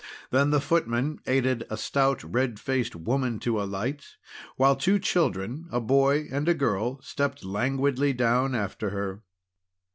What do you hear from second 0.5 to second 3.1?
footman aided a stout, red faced